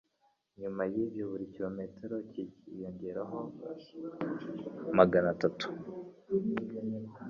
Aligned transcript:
hanyuma 0.53 0.83
y'ibyo 0.93 1.23
buri 1.31 1.45
kirometero 1.53 2.15
kikiyongeraho 2.31 3.37
magana 4.97 5.29
tanu. 5.41 5.65